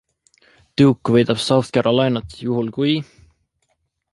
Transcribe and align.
Duke 0.81 1.13
võidab 1.17 1.41
South 1.43 1.69
Carolinat 1.77 2.33
juhul, 2.47 2.73
kui... 2.79 2.99